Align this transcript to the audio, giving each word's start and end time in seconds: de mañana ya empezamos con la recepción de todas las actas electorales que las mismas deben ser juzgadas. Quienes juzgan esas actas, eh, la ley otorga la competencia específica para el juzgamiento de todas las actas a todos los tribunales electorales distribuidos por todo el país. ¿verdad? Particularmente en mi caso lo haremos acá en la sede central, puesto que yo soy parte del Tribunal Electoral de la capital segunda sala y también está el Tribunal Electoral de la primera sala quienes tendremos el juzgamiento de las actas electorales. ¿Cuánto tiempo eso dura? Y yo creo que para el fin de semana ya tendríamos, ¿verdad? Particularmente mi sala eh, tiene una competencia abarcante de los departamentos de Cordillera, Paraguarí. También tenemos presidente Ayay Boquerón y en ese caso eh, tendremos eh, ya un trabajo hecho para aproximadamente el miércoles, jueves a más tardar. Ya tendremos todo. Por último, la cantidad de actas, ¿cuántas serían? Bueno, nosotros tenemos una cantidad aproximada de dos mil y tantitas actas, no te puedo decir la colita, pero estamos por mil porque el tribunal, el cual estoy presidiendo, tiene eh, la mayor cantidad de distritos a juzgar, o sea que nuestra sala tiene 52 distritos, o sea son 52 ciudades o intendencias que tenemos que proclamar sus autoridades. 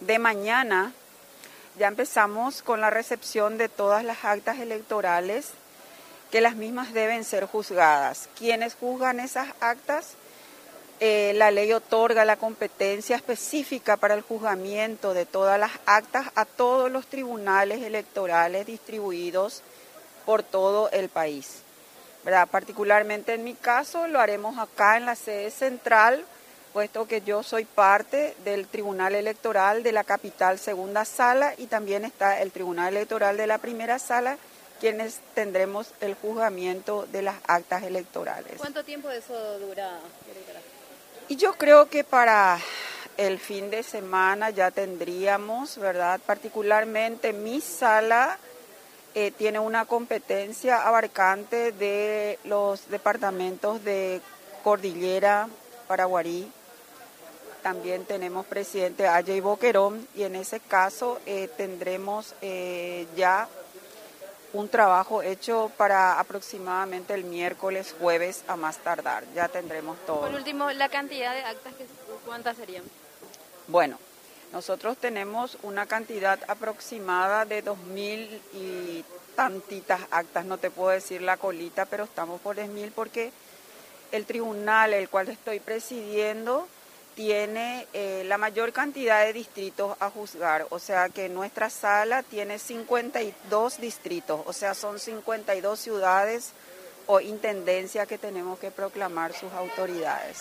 de 0.00 0.18
mañana 0.18 0.92
ya 1.78 1.86
empezamos 1.86 2.62
con 2.62 2.80
la 2.80 2.90
recepción 2.90 3.56
de 3.56 3.68
todas 3.68 4.04
las 4.04 4.24
actas 4.24 4.58
electorales 4.58 5.50
que 6.30 6.40
las 6.40 6.56
mismas 6.56 6.92
deben 6.92 7.24
ser 7.24 7.46
juzgadas. 7.46 8.28
Quienes 8.36 8.74
juzgan 8.74 9.20
esas 9.20 9.48
actas, 9.60 10.14
eh, 11.00 11.32
la 11.36 11.50
ley 11.50 11.72
otorga 11.72 12.24
la 12.24 12.36
competencia 12.36 13.16
específica 13.16 13.96
para 13.96 14.14
el 14.14 14.22
juzgamiento 14.22 15.14
de 15.14 15.24
todas 15.24 15.58
las 15.58 15.70
actas 15.86 16.26
a 16.34 16.44
todos 16.44 16.90
los 16.90 17.06
tribunales 17.06 17.82
electorales 17.82 18.66
distribuidos 18.66 19.62
por 20.26 20.42
todo 20.42 20.90
el 20.90 21.08
país. 21.08 21.62
¿verdad? 22.24 22.48
Particularmente 22.48 23.34
en 23.34 23.44
mi 23.44 23.54
caso 23.54 24.08
lo 24.08 24.20
haremos 24.20 24.58
acá 24.58 24.96
en 24.96 25.06
la 25.06 25.14
sede 25.14 25.50
central, 25.50 26.24
puesto 26.72 27.06
que 27.06 27.22
yo 27.22 27.42
soy 27.42 27.64
parte 27.64 28.34
del 28.44 28.66
Tribunal 28.66 29.14
Electoral 29.14 29.82
de 29.82 29.92
la 29.92 30.04
capital 30.04 30.58
segunda 30.58 31.04
sala 31.04 31.54
y 31.58 31.66
también 31.66 32.04
está 32.04 32.40
el 32.40 32.52
Tribunal 32.52 32.96
Electoral 32.96 33.36
de 33.36 33.46
la 33.46 33.58
primera 33.58 33.98
sala 33.98 34.38
quienes 34.80 35.18
tendremos 35.34 35.88
el 36.00 36.14
juzgamiento 36.14 37.06
de 37.10 37.22
las 37.22 37.36
actas 37.46 37.82
electorales. 37.82 38.54
¿Cuánto 38.58 38.84
tiempo 38.84 39.10
eso 39.10 39.58
dura? 39.58 39.98
Y 41.28 41.36
yo 41.36 41.52
creo 41.54 41.88
que 41.90 42.04
para 42.04 42.58
el 43.16 43.38
fin 43.38 43.70
de 43.70 43.82
semana 43.82 44.50
ya 44.50 44.70
tendríamos, 44.70 45.76
¿verdad? 45.78 46.20
Particularmente 46.24 47.32
mi 47.32 47.60
sala 47.60 48.38
eh, 49.14 49.32
tiene 49.32 49.58
una 49.58 49.84
competencia 49.84 50.86
abarcante 50.86 51.72
de 51.72 52.38
los 52.44 52.88
departamentos 52.88 53.82
de 53.84 54.20
Cordillera, 54.62 55.48
Paraguarí. 55.88 56.50
También 57.68 58.06
tenemos 58.06 58.46
presidente 58.46 59.06
Ayay 59.06 59.40
Boquerón 59.40 60.08
y 60.14 60.22
en 60.22 60.36
ese 60.36 60.58
caso 60.58 61.20
eh, 61.26 61.50
tendremos 61.54 62.34
eh, 62.40 63.06
ya 63.14 63.46
un 64.54 64.70
trabajo 64.70 65.20
hecho 65.20 65.70
para 65.76 66.18
aproximadamente 66.18 67.12
el 67.12 67.24
miércoles, 67.24 67.94
jueves 68.00 68.42
a 68.48 68.56
más 68.56 68.78
tardar. 68.78 69.24
Ya 69.34 69.48
tendremos 69.48 69.98
todo. 70.06 70.20
Por 70.20 70.34
último, 70.34 70.70
la 70.70 70.88
cantidad 70.88 71.34
de 71.34 71.42
actas, 71.42 71.74
¿cuántas 72.24 72.56
serían? 72.56 72.84
Bueno, 73.66 73.98
nosotros 74.50 74.96
tenemos 74.96 75.58
una 75.62 75.84
cantidad 75.84 76.38
aproximada 76.48 77.44
de 77.44 77.60
dos 77.60 77.76
mil 77.80 78.40
y 78.54 79.04
tantitas 79.36 80.00
actas, 80.10 80.46
no 80.46 80.56
te 80.56 80.70
puedo 80.70 80.88
decir 80.88 81.20
la 81.20 81.36
colita, 81.36 81.84
pero 81.84 82.04
estamos 82.04 82.40
por 82.40 82.56
mil 82.68 82.92
porque 82.92 83.30
el 84.10 84.24
tribunal, 84.24 84.94
el 84.94 85.10
cual 85.10 85.28
estoy 85.28 85.60
presidiendo, 85.60 86.66
tiene 87.18 87.88
eh, 87.94 88.22
la 88.26 88.38
mayor 88.38 88.72
cantidad 88.72 89.26
de 89.26 89.32
distritos 89.32 89.96
a 89.98 90.08
juzgar, 90.08 90.68
o 90.70 90.78
sea 90.78 91.08
que 91.08 91.28
nuestra 91.28 91.68
sala 91.68 92.22
tiene 92.22 92.60
52 92.60 93.80
distritos, 93.80 94.40
o 94.46 94.52
sea 94.52 94.72
son 94.72 95.00
52 95.00 95.80
ciudades 95.80 96.52
o 97.08 97.18
intendencias 97.18 98.06
que 98.06 98.18
tenemos 98.18 98.60
que 98.60 98.70
proclamar 98.70 99.32
sus 99.32 99.52
autoridades. 99.52 100.38